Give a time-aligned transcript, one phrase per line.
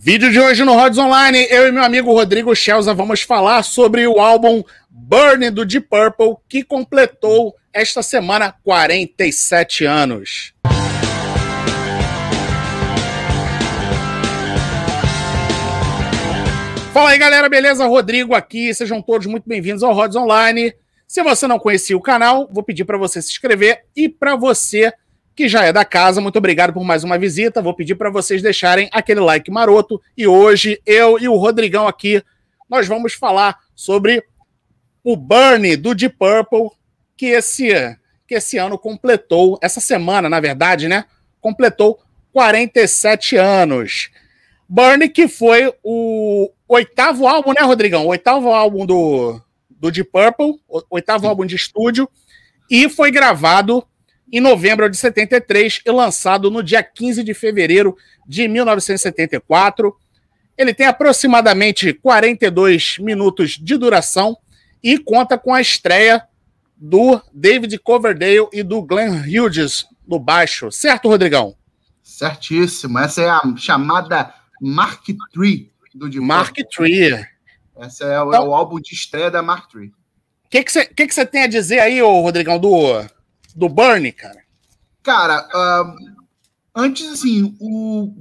[0.00, 4.06] Vídeo de hoje no Rods Online, eu e meu amigo Rodrigo Schelza vamos falar sobre
[4.06, 10.54] o álbum Burn do Deep Purple, que completou esta semana 47 anos.
[16.92, 17.84] Fala aí galera, beleza?
[17.84, 20.72] Rodrigo aqui, sejam todos muito bem-vindos ao Rods Online.
[21.08, 24.92] Se você não conhecia o canal, vou pedir para você se inscrever e para você
[25.38, 26.20] que já é da casa.
[26.20, 27.62] Muito obrigado por mais uma visita.
[27.62, 30.02] Vou pedir para vocês deixarem aquele like maroto.
[30.16, 32.20] E hoje, eu e o Rodrigão aqui,
[32.68, 34.24] nós vamos falar sobre
[35.04, 36.76] o Burn do Deep Purple,
[37.16, 37.68] que esse,
[38.26, 41.04] que esse ano completou, essa semana, na verdade, né?
[41.40, 42.00] Completou
[42.32, 44.10] 47 anos.
[44.68, 48.06] Burn, que foi o oitavo álbum, né, Rodrigão?
[48.06, 50.60] O oitavo álbum do, do Deep Purple,
[50.90, 52.10] oitavo álbum de estúdio,
[52.68, 53.86] e foi gravado
[54.32, 57.96] em novembro de 73 e lançado no dia 15 de fevereiro
[58.26, 59.96] de 1974.
[60.56, 64.36] Ele tem aproximadamente 42 minutos de duração
[64.82, 66.24] e conta com a estreia
[66.76, 70.70] do David Coverdale e do Glenn Hughes no baixo.
[70.70, 71.56] Certo, Rodrigão?
[72.02, 72.98] Certíssimo.
[72.98, 77.26] Essa é a chamada Mark III do Deep Mark III.
[77.76, 79.88] Essa é o, então, é o, álbum de estreia da Mark III.
[79.88, 79.92] O
[80.48, 83.04] que você que que que tem a dizer aí, ô, Rodrigão, do,
[83.58, 84.40] do Burnie, cara?
[85.02, 85.96] Cara, uh,
[86.74, 88.14] antes, assim, o,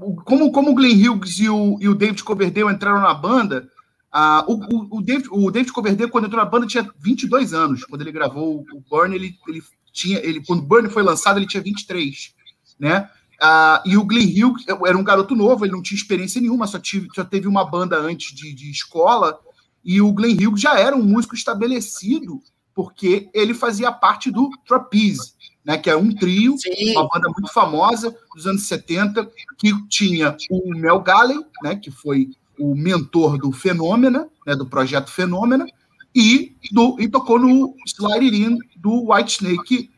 [0.00, 3.68] o, como, como o Glenn Hughes e o, e o David Coverdale entraram na banda,
[4.14, 7.84] uh, o, o, David, o David Coverdale, quando entrou na banda, tinha 22 anos.
[7.84, 10.18] Quando ele gravou o Burnie, ele, ele tinha.
[10.18, 12.32] Ele, quando o Burnie foi lançado, ele tinha 23,
[12.78, 13.10] né?
[13.42, 16.78] Uh, e o Glenn Hughes era um garoto novo, ele não tinha experiência nenhuma, só,
[16.78, 19.38] tive, só teve uma banda antes de, de escola.
[19.84, 22.40] E o Glenn Hughes já era um músico estabelecido
[22.74, 25.32] porque ele fazia parte do Trapeze,
[25.64, 26.92] né, que é um trio, Sim.
[26.92, 32.30] uma banda muito famosa dos anos 70, que tinha o Mel Galley, né, que foi
[32.58, 35.66] o mentor do Fenômena, né, do projeto Fenômena,
[36.14, 39.90] e, do, e tocou no Slide do White Snake,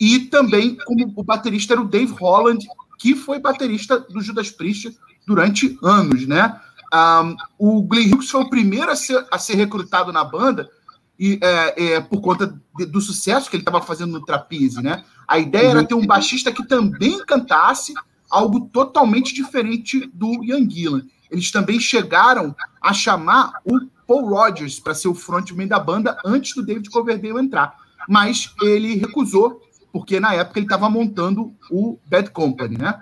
[0.00, 2.66] e também como o baterista era o Dave Holland,
[2.98, 6.60] que foi baterista do Judas Priest durante anos, né?
[6.92, 10.70] Um, o Glenn Hughes foi o primeiro a ser, a ser recrutado na banda
[11.18, 15.04] e, é, é, por conta de, do sucesso que ele estava fazendo no trapeze, né?
[15.26, 17.94] A ideia era ter um baixista que também cantasse
[18.30, 21.02] algo totalmente diferente do Ian Gillan.
[21.30, 26.54] Eles também chegaram a chamar o Paul Rogers para ser o frontman da banda antes
[26.54, 27.74] do David Coverdale entrar,
[28.08, 33.00] mas ele recusou porque na época ele estava montando o Bad Company, né?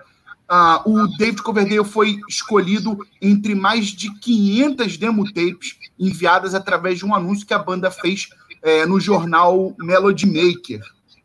[0.53, 7.07] Uh, o David Coverdale foi escolhido entre mais de 500 demo tapes enviadas através de
[7.07, 8.29] um anúncio que a banda fez
[8.61, 10.83] é, no jornal Melody Maker.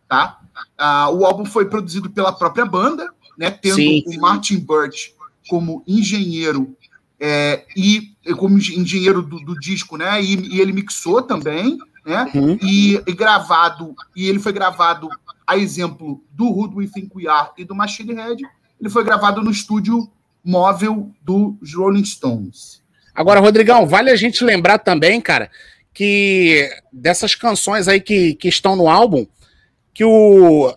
[0.08, 0.40] Tá?
[0.80, 4.18] Uh, o álbum foi produzido pela própria banda, né, tendo sim, sim.
[4.18, 5.14] o Martin Birch
[5.50, 6.74] como engenheiro
[7.20, 10.24] é, e como engenheiro do, do disco, né?
[10.24, 12.32] E, e, ele mixou também, né?
[12.34, 12.58] Uhum.
[12.62, 15.10] E, e, gravado, e ele foi gravado
[15.46, 18.44] a exemplo do Who We Think We Are e do Machine Head
[18.80, 20.10] ele foi gravado no estúdio
[20.44, 22.82] móvel do Rolling Stones.
[23.14, 25.50] Agora, Rodrigão, vale a gente lembrar também, cara,
[25.94, 29.26] que dessas canções aí que, que estão no álbum,
[29.94, 30.74] que o,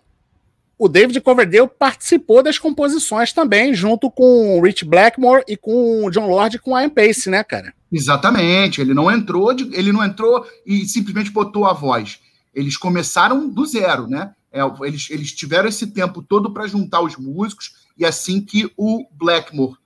[0.78, 6.10] o David Coverdale participou das composições também, junto com o Rich Blackmore e com o
[6.10, 7.74] John Lord com a Ian Pace, né, cara?
[7.92, 8.80] Exatamente.
[8.80, 12.18] Ele não entrou, de, ele não entrou e simplesmente botou a voz.
[12.54, 14.30] Eles começaram do zero, né?
[14.52, 19.06] É, eles, eles tiveram esse tempo todo para juntar os músicos, e assim que o
[19.12, 19.76] Blackmore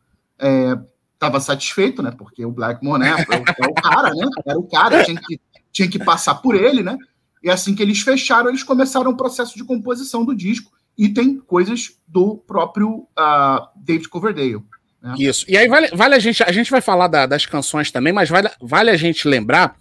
[1.12, 2.12] estava é, satisfeito, né?
[2.16, 3.10] Porque o Blackmore, né?
[3.10, 4.26] É o, é o, cara, né?
[4.47, 5.41] Era o cara, tinha que,
[5.72, 6.97] tinha que passar por ele, né?
[7.42, 10.72] E assim que eles fecharam, eles começaram o processo de composição do disco.
[10.96, 14.62] E tem coisas do próprio uh, David Coverdale.
[15.02, 15.14] Né?
[15.19, 15.44] Isso.
[15.48, 16.42] E aí vale, vale a gente.
[16.42, 19.76] A gente vai falar da, das canções também, mas vale, vale a gente lembrar.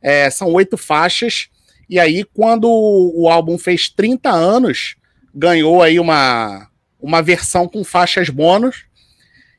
[0.00, 1.48] É, são oito faixas.
[1.90, 4.94] E aí, quando o álbum fez 30 anos,
[5.34, 6.68] ganhou aí uma,
[7.00, 8.84] uma versão com faixas bônus.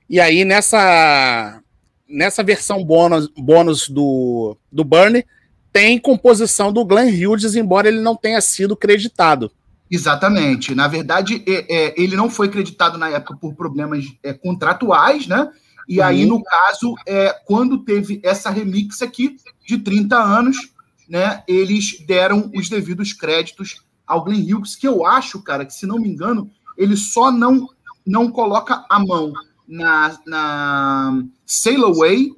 [0.09, 1.61] E aí, nessa,
[2.07, 5.25] nessa versão bônus, bônus do, do Burn,
[5.73, 9.51] tem composição do Glenn Hughes, embora ele não tenha sido creditado.
[9.89, 10.73] Exatamente.
[10.73, 15.49] Na verdade, é, é, ele não foi creditado na época por problemas é, contratuais, né?
[15.85, 16.05] E uhum.
[16.05, 19.35] aí, no caso, é, quando teve essa remix aqui
[19.67, 20.71] de 30 anos,
[21.11, 21.43] né?
[21.45, 25.99] Eles deram os devidos créditos ao Glenn Hughes, que eu acho, cara, que se não
[25.99, 27.67] me engano, ele só não,
[28.07, 29.33] não coloca a mão
[29.67, 32.31] na, na Sail Away,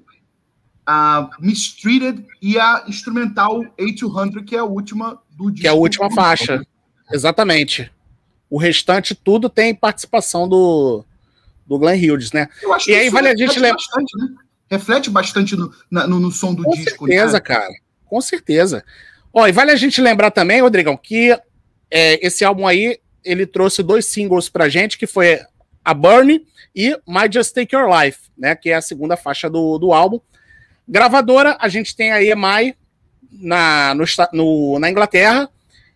[0.87, 5.61] a Mistreated e a instrumental A200, que é a última do disco.
[5.61, 6.65] Que é a última faixa.
[7.11, 7.91] Exatamente.
[8.49, 11.05] O restante tudo tem participação do,
[11.67, 12.49] do Glenn Hughes, né?
[12.87, 13.77] E aí vale a gente lembrar.
[14.17, 14.29] Né?
[14.67, 16.97] Reflete bastante no, no, no som do Com disco.
[16.97, 17.39] Com certeza, né?
[17.39, 17.83] cara.
[18.05, 18.83] Com certeza.
[19.33, 21.37] Ó, e vale a gente lembrar também, Rodrigão, que
[21.89, 25.39] é, esse álbum aí, ele trouxe dois singles pra gente, que foi
[25.83, 26.45] a Burn
[26.75, 28.55] e My Just Take Your Life, né?
[28.55, 30.19] Que é a segunda faixa do, do álbum.
[30.87, 32.75] Gravadora, a gente tem a EMI
[33.31, 35.49] na, no, no, na Inglaterra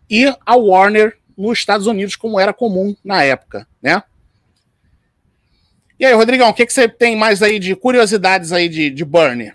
[0.09, 4.01] e a Warner nos Estados Unidos, como era comum na época, né?
[5.99, 9.03] E aí, Rodrigão, o que, que você tem mais aí de curiosidades aí de, de
[9.03, 9.51] Burn?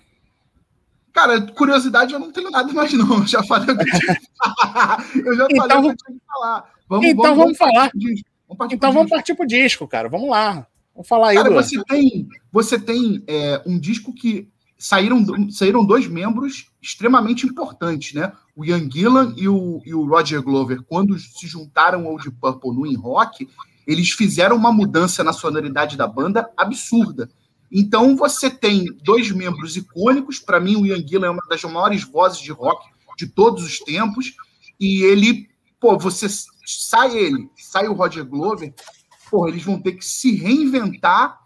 [1.12, 3.26] Cara, curiosidade eu não tenho nada mais, não.
[3.26, 5.06] Já falei o que eu tinha que falar.
[5.14, 6.72] Eu já então, falei o que eu tinha que falar.
[6.88, 7.90] Vamos, então vamos, vamos falar.
[8.48, 10.08] Vamos então vamos partir pro disco, cara.
[10.08, 10.66] Vamos lá.
[10.94, 11.36] Vamos falar aí.
[11.36, 11.54] Cara, do...
[11.54, 14.48] você tem, você tem é, um disco que
[14.78, 18.32] saíram, saíram dois membros extremamente importantes, né?
[18.54, 22.72] O Ian Gillan e o, e o Roger Glover, quando se juntaram ao Deep Purple
[22.72, 23.48] no In Rock,
[23.86, 27.30] eles fizeram uma mudança na sonoridade da banda absurda.
[27.72, 32.04] Então você tem dois membros icônicos, para mim o Ian Gillan é uma das maiores
[32.04, 32.86] vozes de rock
[33.16, 34.34] de todos os tempos,
[34.78, 35.48] e ele,
[35.80, 36.26] pô, você
[36.66, 38.74] sai ele, sai o Roger Glover,
[39.30, 41.40] pô, eles vão ter que se reinventar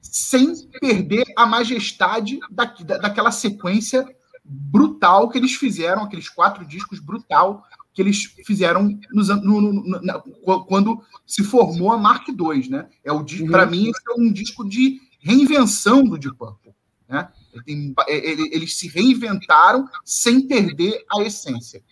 [0.00, 4.04] sem perder a majestade da, daquela sequência
[4.44, 10.20] brutal que eles fizeram, aqueles quatro discos brutal que eles fizeram nos, no, no, na,
[10.66, 12.88] quando se formou a Mark II, né?
[13.04, 13.50] É o uhum.
[13.50, 16.72] para mim esse é um disco de reinvenção do Deep Purple,
[17.08, 17.28] né?
[17.66, 21.82] Ele, é, ele, eles se reinventaram sem perder a essência.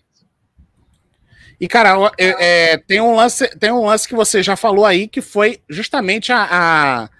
[1.60, 5.08] E, cara, é, é, tem, um lance, tem um lance que você já falou aí,
[5.08, 7.10] que foi justamente a, a,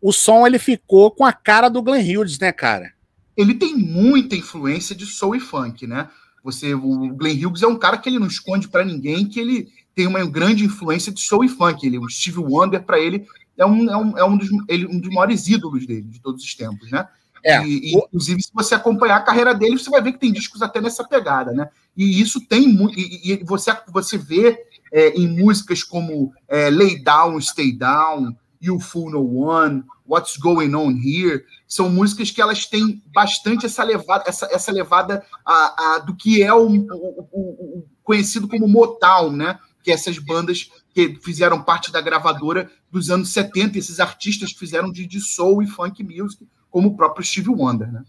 [0.00, 2.92] o som ele ficou com a cara do Glenn Hughes, né, cara?
[3.36, 6.08] Ele tem muita influência de soul e funk, né?
[6.42, 9.68] Você, o Glenn Hughes é um cara que ele não esconde para ninguém que ele
[9.94, 11.86] tem uma grande influência de soul e funk.
[11.86, 13.26] Ele, o Steve Wonder para ele
[13.56, 16.42] é um, é um, é um, dos, ele, um dos maiores ídolos dele de todos
[16.42, 17.06] os tempos, né?
[17.44, 17.62] É.
[17.62, 20.62] E, e, inclusive, se você acompanhar a carreira dele, você vai ver que tem discos
[20.62, 21.68] até nessa pegada, né?
[21.96, 22.98] E isso tem muito.
[22.98, 24.58] E, e, você, você vê
[24.90, 30.74] é, em músicas como é, Lay Down, Stay Down, You Fool No One, What's Going
[30.74, 35.98] On Here, são músicas que elas têm bastante essa levada, essa, essa levada a, a
[35.98, 39.58] do que é o, o, o, conhecido como Motown, né?
[39.84, 44.90] Que essas bandas que fizeram parte da gravadora dos anos 70, esses artistas que fizeram
[44.90, 48.02] de, de soul e funk music, como o próprio Steve Wonder, né?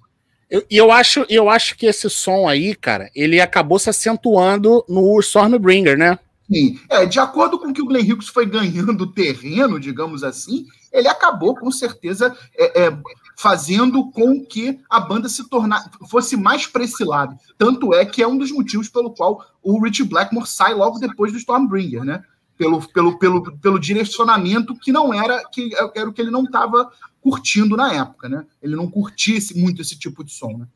[0.49, 4.85] E eu, eu, acho, eu acho que esse som aí, cara, ele acabou se acentuando
[4.87, 6.17] no Stormbringer, né?
[6.51, 6.79] Sim.
[6.89, 11.55] É, de acordo com que o Glenn Hughes foi ganhando terreno, digamos assim, ele acabou
[11.55, 12.97] com certeza é, é,
[13.37, 17.35] fazendo com que a banda se tornasse fosse mais para esse lado.
[17.57, 21.31] Tanto é que é um dos motivos pelo qual o Rich Blackmore sai logo depois
[21.31, 22.23] do Stormbringer, né?
[22.57, 26.89] Pelo, pelo, pelo, pelo direcionamento que não era que era o que ele não estava
[27.19, 28.45] curtindo na época, né?
[28.61, 30.67] Ele não curtia muito esse tipo de som, né?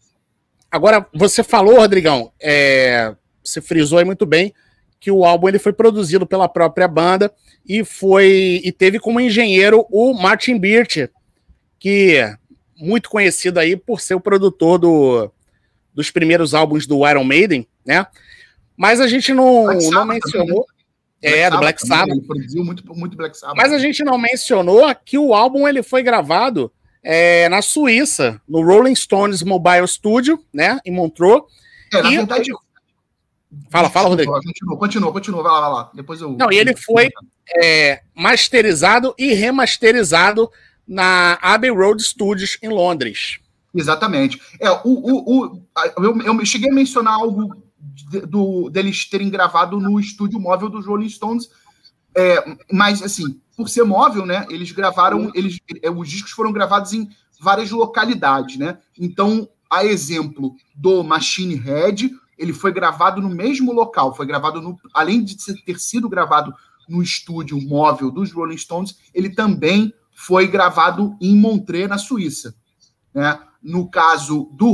[0.70, 4.54] Agora, você falou, Rodrigão, é, você frisou aí muito bem
[5.00, 7.32] que o álbum ele foi produzido pela própria banda
[7.66, 11.10] e foi e teve como engenheiro o Martin Birch,
[11.80, 12.36] que é
[12.78, 15.32] muito conhecido aí por ser o produtor do,
[15.94, 18.06] dos primeiros álbuns do Iron Maiden, né?
[18.76, 20.66] Mas a gente não, não mencionou.
[20.68, 20.80] Né?
[21.22, 22.16] É, do Black Sabbath.
[22.16, 23.58] Ele produziu muito, muito Black Sabbath.
[23.58, 26.72] Mas a gente não mencionou que o álbum ele foi gravado
[27.04, 30.80] é, na Suíça, no Rolling Stones Mobile Studio, né?
[30.86, 31.44] Em Montreux.
[31.94, 32.52] É, na e verdade,
[33.72, 34.32] Fala, fala, Rodrigo.
[34.32, 35.44] Continua, continua, continua.
[35.44, 35.92] Vai lá, vai lá.
[35.94, 36.36] Depois eu.
[36.38, 37.10] Não, e ele foi
[37.62, 40.50] é, masterizado e remasterizado
[40.88, 43.40] na Abbey Road Studios em Londres.
[43.74, 44.40] Exatamente.
[44.60, 45.62] É, o, o, o,
[45.98, 50.86] eu, eu cheguei a mencionar algo de, do, deles terem gravado no estúdio móvel dos
[50.86, 51.50] Rolling Stones,
[52.16, 54.46] é, mas assim, por ser móvel, né?
[54.50, 58.78] Eles gravaram, eles, é, os discos foram gravados em várias localidades, né?
[58.98, 64.80] Então, a exemplo do Machine Head, ele foi gravado no mesmo local, foi gravado no,
[64.94, 66.54] além de ter sido gravado
[66.88, 72.56] no estúdio móvel dos Rolling Stones, ele também foi gravado em Montreux, na Suíça.
[73.14, 73.40] Né?
[73.62, 74.74] No caso do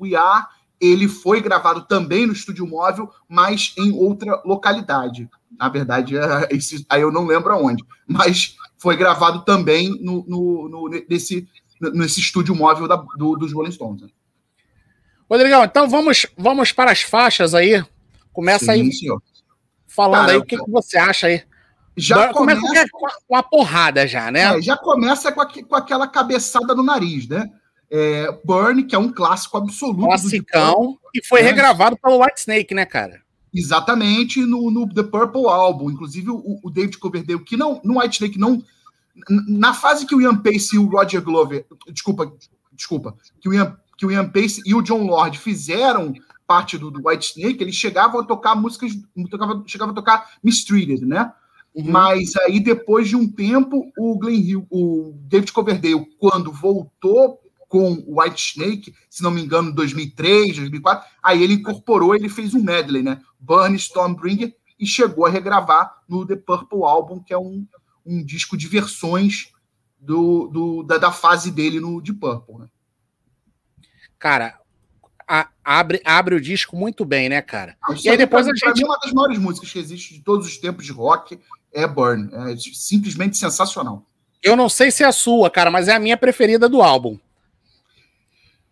[0.00, 0.46] We Are,
[0.80, 5.28] ele foi gravado também no estúdio móvel, mas em outra localidade.
[5.58, 10.68] Na verdade, é, esse, aí eu não lembro aonde, mas foi gravado também no, no,
[10.68, 11.46] no nesse,
[11.80, 14.02] nesse estúdio móvel da, do, dos Rolling Stones.
[14.02, 14.08] Né?
[15.30, 17.84] Rodrigão, então vamos, vamos para as faixas aí.
[18.32, 19.22] Começa Sim, aí senhor.
[19.86, 21.42] falando Cara, aí o que, que, você acha aí.
[21.96, 22.88] Já começa, começa
[23.26, 24.56] com a porrada já, né?
[24.56, 27.50] É, já começa com, a, com, aquela cabeçada no nariz, né?
[27.90, 30.06] É, Burn, que é um clássico absoluto.
[30.06, 31.48] Classicão, e foi né?
[31.48, 33.20] regravado pelo White Snake, né, cara?
[33.52, 35.90] Exatamente, no, no The Purple Album.
[35.90, 38.62] Inclusive, o, o David Coverdale, que não, no White Snake não
[39.48, 42.32] na fase que o Ian Pace e o Roger Glover, desculpa,
[42.72, 46.14] desculpa, que o Ian, que o Ian Pace e o John Lord fizeram
[46.46, 48.92] parte do, do White Snake, eles chegavam a tocar músicas,
[49.30, 51.30] tocavam, chegavam a tocar Mistreated, né?
[51.74, 51.90] Uhum.
[51.90, 57.38] Mas aí, depois de um tempo, o Glenn Hill, o David Coverdale, quando voltou
[57.68, 62.30] com o White Snake, se não me engano, em 2003, 2004, aí ele incorporou, ele
[62.30, 63.20] fez um medley, né?
[63.38, 67.66] Burn, Stormbringer, e chegou a regravar no The Purple Album, que é um,
[68.06, 69.52] um disco de versões
[70.00, 72.68] do, do da, da, fase dele no Deep Purple, né?
[74.18, 74.58] Cara,
[75.28, 77.76] a, abre, abre o disco muito bem, né, cara?
[77.82, 78.82] Ah, e aí depois pra, a gente.
[78.82, 81.38] Mim, uma das maiores músicas que existe de todos os tempos de rock
[81.72, 82.30] é Burn.
[82.50, 84.04] É simplesmente sensacional.
[84.42, 87.18] Eu não sei se é a sua, cara, mas é a minha preferida do álbum.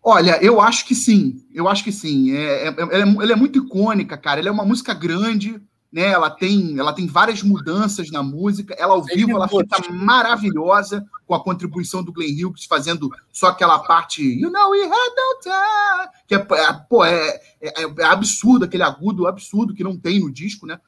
[0.01, 1.45] Olha, eu acho que sim.
[1.53, 2.35] Eu acho que sim.
[2.35, 4.39] É, é, ela, é, ela é muito icônica, cara.
[4.39, 5.61] Ela é uma música grande,
[5.91, 6.07] né?
[6.07, 8.75] Ela tem, ela tem várias mudanças na música.
[8.77, 13.79] Ela ao vivo ela fica maravilhosa com a contribuição do Glenn Hughes fazendo só aquela
[13.79, 18.65] parte You know we had no time, que é, é pô, é, é, é, absurdo
[18.65, 20.79] aquele agudo absurdo que não tem no disco, né?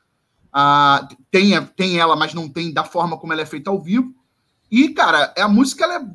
[0.51, 4.13] Ah, tem, tem ela, mas não tem da forma como ela é feita ao vivo.
[4.72, 6.08] E, cara, a música ela é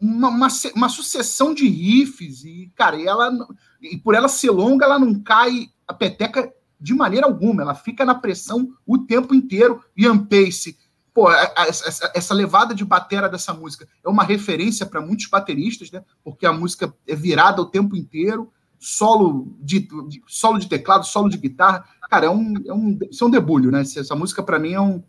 [0.00, 3.32] uma, uma, uma, sucessão de riffs, e, cara, e ela
[3.80, 8.04] e por ela ser longa, ela não cai a peteca de maneira alguma, ela fica
[8.04, 9.82] na pressão o tempo inteiro.
[9.96, 10.78] Ian Pace,
[11.12, 16.02] pô, essa, levada de batera dessa música é uma referência para muitos bateristas, né?
[16.22, 21.28] Porque a música é virada o tempo inteiro, solo de, de solo de teclado, solo
[21.28, 21.84] de guitarra.
[22.08, 23.80] Cara, é um, é um, isso é um debulho, né?
[23.80, 25.02] Essa música, para mim, é um.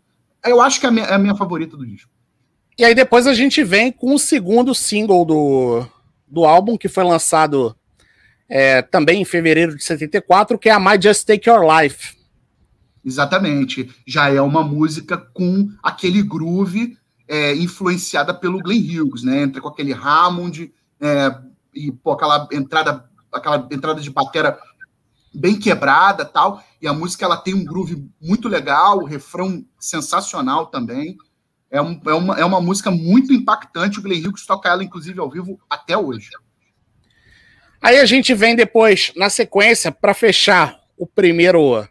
[0.44, 2.10] Eu acho que é a, minha, é a minha favorita do disco.
[2.76, 5.86] E aí depois a gente vem com o segundo single do,
[6.26, 7.76] do álbum, que foi lançado
[8.50, 12.16] é, também em fevereiro de 74, que é a My Just Take Your Life.
[13.04, 13.88] Exatamente.
[14.04, 19.42] Já é uma música com aquele groove é, influenciada pelo Glenn Hughes, né?
[19.42, 21.38] Entra com aquele Hammond é,
[21.72, 24.58] e pô, aquela entrada, aquela entrada de batera
[25.32, 26.62] bem quebrada tal.
[26.82, 31.16] E a música ela tem um groove muito legal, o refrão sensacional também.
[31.70, 34.00] É, um, é, uma, é uma música muito impactante.
[34.00, 36.30] O Glenn Hughes toca ela, inclusive, ao vivo até hoje.
[37.82, 41.88] Aí a gente vem depois, na sequência, para fechar o primeiro,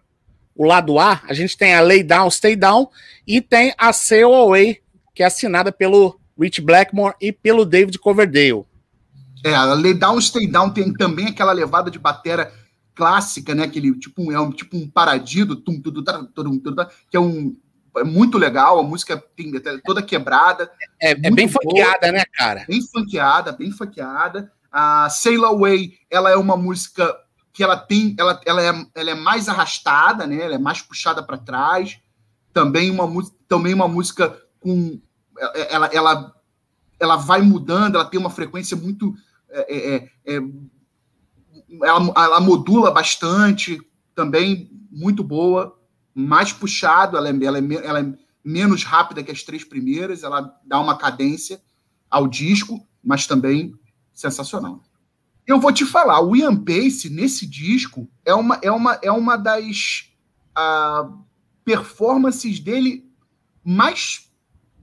[0.56, 2.90] o lado A, a gente tem a Lay Down, Stay Down
[3.26, 4.82] e tem a Sail Away,
[5.16, 8.66] que é assinada pelo Rich Blackmore e pelo David Coverdale.
[9.44, 12.54] É, a Lay Down, Stay Down tem também aquela levada de batera
[12.94, 13.64] clássica, né?
[13.64, 16.76] Aquele tipo, é um, tipo um paradido, tum, tum, tum, tum, tum,
[17.10, 17.56] que é um
[17.98, 19.52] é muito legal, a música tem
[19.84, 20.72] toda quebrada.
[21.02, 22.66] É, é bem funkeada, né, cara?
[22.68, 24.52] Bem funkeada, bem funkeada.
[24.72, 27.16] A Sail Away, ela é uma música
[27.52, 30.42] que ela tem, ela, ela, é, ela é mais arrastada, né?
[30.42, 32.00] Ela é mais puxada para trás.
[32.54, 35.02] Também uma música, também uma música com
[35.70, 36.36] ela, ela,
[37.00, 39.16] ela vai mudando, ela tem uma frequência muito
[39.50, 40.42] é, é, é, é
[41.82, 43.80] ela, ela modula bastante,
[44.16, 45.78] também muito boa,
[46.14, 50.54] mais puxado, ela é, ela, é, ela é menos rápida que as três primeiras, ela
[50.66, 51.62] dá uma cadência
[52.10, 53.74] ao disco, mas também
[54.20, 54.82] sensacional.
[55.48, 59.36] Eu vou te falar, o Ian Pace, nesse disco, é uma, é uma, é uma
[59.36, 60.12] das
[60.58, 61.18] uh,
[61.64, 63.10] performances dele
[63.64, 64.30] mais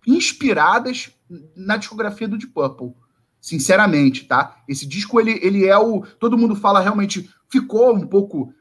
[0.07, 1.11] inspiradas
[1.55, 2.95] na discografia do Deep Purple.
[3.41, 4.65] Sinceramente, tá?
[4.67, 6.01] Esse disco, ele, ele é o.
[6.19, 7.31] Todo mundo fala realmente.
[7.49, 8.53] Ficou um pouco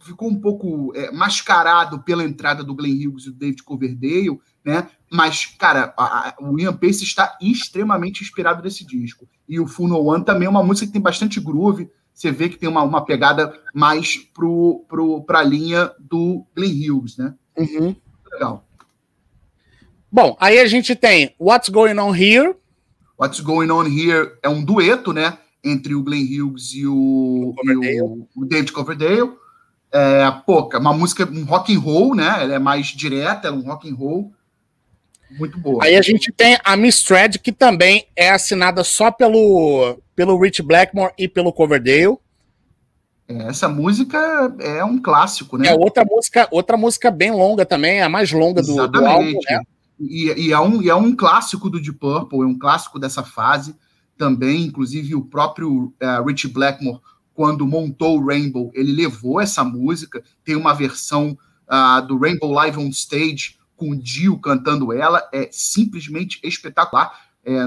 [0.00, 4.88] ficou um pouco é, mascarado pela entrada do Glenn Hughes e do David Coverdale, né?
[5.08, 9.28] Mas, cara, a, a, o Ian Pace está extremamente inspirado nesse disco.
[9.48, 11.88] E o Full No One também é uma música que tem bastante groove.
[12.12, 17.16] Você vê que tem uma, uma pegada mais pro, pro, pra linha do Glenn Hughes,
[17.16, 17.34] né?
[17.56, 17.94] Uhum.
[18.32, 18.66] Legal.
[20.10, 22.56] Bom, aí a gente tem What's Going On Here.
[23.18, 25.38] What's Going On Here é um dueto, né?
[25.62, 29.32] Entre o Glenn Hughes e o, e o, o David Coverdale.
[29.92, 32.42] É, pô, uma música, um rock and roll, né?
[32.42, 34.35] Ela é mais direta, é um rock and roll
[35.30, 35.84] muito boa.
[35.84, 40.62] Aí a gente tem a Miss Thread, que também é assinada só pelo, pelo Rich
[40.62, 42.16] Blackmore e pelo Coverdale.
[43.28, 44.18] É, essa música
[44.60, 45.68] é um clássico, né?
[45.68, 49.38] É outra música, outra música bem longa também, é a mais longa do, do álbum,
[49.48, 49.60] né?
[49.98, 53.22] E, e, é um, e é um clássico do Deep Purple, é um clássico dessa
[53.22, 53.74] fase
[54.16, 54.64] também.
[54.64, 57.00] Inclusive, o próprio uh, Rich Blackmore,
[57.34, 60.22] quando montou o Rainbow, ele levou essa música.
[60.44, 65.48] Tem uma versão uh, do Rainbow Live on Stage com o Dio cantando ela, é
[65.52, 67.12] simplesmente espetacular.
[67.44, 67.58] É,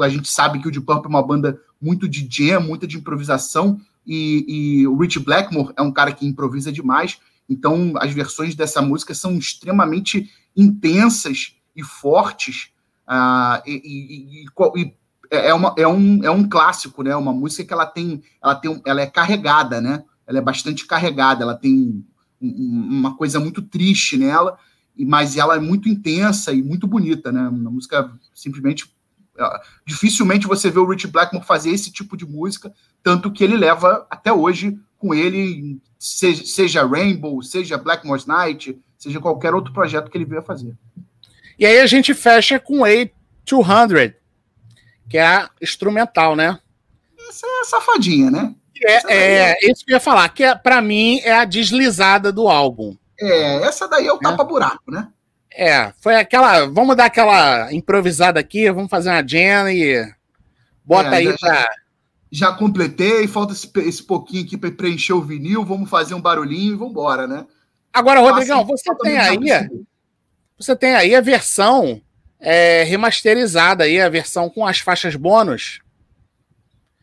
[0.00, 2.96] a gente sabe que o Deep Purple é uma banda muito de jam, muita de
[2.96, 4.44] improvisação, e,
[4.80, 7.18] e, o Rich Blackmore é um cara que improvisa demais,
[7.48, 12.70] então as versões dessa música são extremamente intensas e fortes,
[13.06, 14.94] Uh, e, e, e,
[15.30, 17.14] é, uma, é, um, é um clássico, né?
[17.14, 20.04] Uma música que ela tem, ela tem, ela é carregada, né?
[20.26, 22.04] Ela é bastante carregada, ela tem
[22.40, 24.58] uma coisa muito triste nela,
[25.04, 27.48] mas ela é muito intensa e muito bonita, né?
[27.48, 28.90] Uma música simplesmente
[29.84, 32.72] dificilmente você vê o Rich Blackmore fazer esse tipo de música,
[33.02, 39.20] tanto que ele leva até hoje com ele, seja, seja Rainbow, seja Blackmore's Night, seja
[39.20, 40.74] qualquer outro projeto que ele venha fazer.
[41.58, 44.14] E aí a gente fecha com A200,
[45.08, 46.58] que é a instrumental, né?
[47.28, 48.54] Essa é a safadinha, né?
[48.82, 52.30] É, é, é isso que eu ia falar, que é, para mim é a deslizada
[52.30, 52.96] do álbum.
[53.20, 54.20] É, essa daí é o é.
[54.20, 55.08] tapa-buraco, né?
[55.50, 56.66] É, foi aquela.
[56.66, 60.06] Vamos dar aquela improvisada aqui, vamos fazer uma jam e
[60.84, 61.70] bota é, aí já, pra.
[62.30, 66.74] Já completei, falta esse, esse pouquinho aqui para preencher o vinil, vamos fazer um barulhinho
[66.74, 67.46] e vamos embora, né?
[67.92, 69.38] Agora, Rodrigão, você tem aí.
[70.58, 72.02] Você tem aí a versão
[72.38, 75.80] é, remasterizada aí, a versão com as faixas bônus.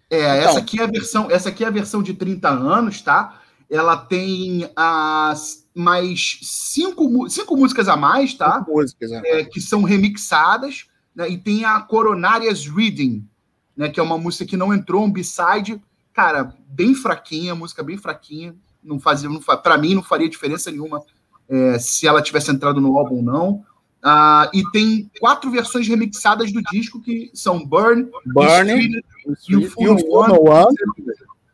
[0.09, 3.01] É, então, essa aqui é a versão, essa aqui é a versão de 30 anos,
[3.01, 3.41] tá?
[3.69, 8.59] Ela tem as mais cinco, cinco músicas a mais, tá?
[8.59, 9.41] Cinco músicas, é.
[9.41, 9.45] é.
[9.45, 11.29] que são remixadas, né?
[11.29, 13.27] E tem a Coronarias Reading,
[13.75, 13.89] né?
[13.89, 15.81] Que é uma música que não entrou, um B-side,
[16.13, 21.01] cara, bem fraquinha, música bem fraquinha, não fazia, não, para mim não faria diferença nenhuma
[21.49, 23.65] é, se ela tivesse entrado no álbum ou não.
[24.03, 29.01] Uh, e tem quatro versões remixadas do disco que são Burn, Burn
[29.47, 30.75] e o Full One, One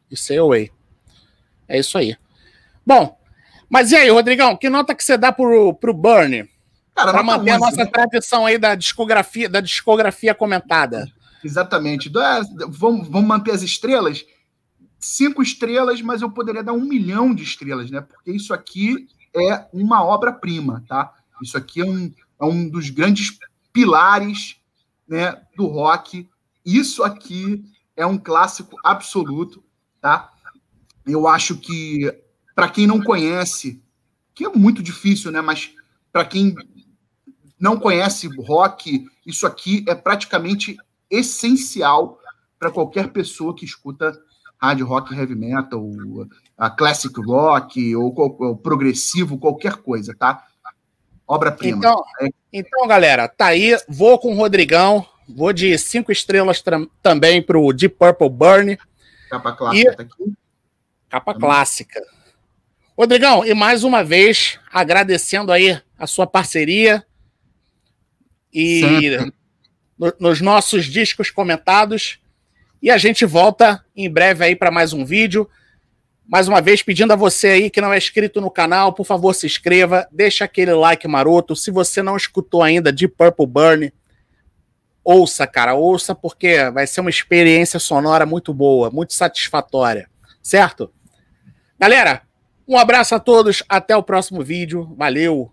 [0.09, 0.71] e Say Away.
[1.67, 2.17] É isso aí.
[2.83, 3.18] Bom,
[3.69, 6.49] mas e aí, Rodrigão, que nota que você dá pro, pro Burn?
[6.95, 7.85] Cara, pra manter 11, a nossa né?
[7.85, 11.07] tradição aí da discografia, da discografia comentada.
[11.43, 12.09] Exatamente.
[12.09, 14.25] É, vamos, vamos manter as estrelas?
[14.99, 18.01] Cinco estrelas, mas eu poderia dar um milhão de estrelas, né?
[18.01, 21.13] Porque isso aqui é uma obra-prima, tá?
[21.41, 22.11] Isso aqui é um,
[22.41, 23.38] é um dos grandes
[23.71, 24.57] pilares
[25.07, 26.27] né, do rock.
[26.65, 27.63] Isso aqui
[27.95, 29.63] é um clássico absoluto,
[30.01, 30.31] tá?
[31.05, 32.13] Eu acho que
[32.60, 33.82] para quem não conhece,
[34.36, 35.39] que é muito difícil, né?
[35.39, 35.74] Mas
[36.12, 36.54] para quem
[37.58, 40.76] não conhece rock, isso aqui é praticamente
[41.10, 42.19] essencial
[42.60, 44.12] para qualquer pessoa que escuta
[44.62, 45.89] hard rock, heavy metal,
[46.58, 50.45] a classic rock ou, ou progressivo, qualquer coisa, tá?
[51.26, 51.78] Obra-prima.
[51.78, 52.28] Então, é.
[52.52, 53.78] então, galera, tá aí.
[53.88, 55.06] Vou com o Rodrigão.
[55.30, 56.62] Vou de cinco estrelas
[57.02, 58.78] também para o Deep Purple Burn.
[59.30, 59.95] Capa clássica e...
[59.95, 60.34] tá aqui.
[61.08, 62.18] Capa clássica.
[62.99, 67.01] Rodrigão, e mais uma vez, agradecendo aí a sua parceria
[68.53, 69.17] e
[69.97, 72.19] no, nos nossos discos comentados.
[72.81, 75.49] E a gente volta em breve aí para mais um vídeo.
[76.27, 79.33] Mais uma vez, pedindo a você aí que não é inscrito no canal, por favor,
[79.33, 81.55] se inscreva, deixa aquele like maroto.
[81.55, 83.93] Se você não escutou ainda de Purple Burn,
[85.05, 90.09] ouça, cara, ouça, porque vai ser uma experiência sonora muito boa, muito satisfatória,
[90.43, 90.91] certo?
[91.79, 92.27] Galera,
[92.69, 94.93] um abraço a todos, até o próximo vídeo.
[94.95, 95.51] Valeu!